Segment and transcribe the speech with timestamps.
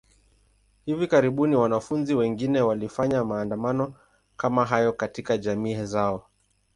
[0.85, 3.93] Hivi karibuni, wanafunzi wengine walifanya maandamano
[4.37, 6.27] kama hayo katika jamii zao.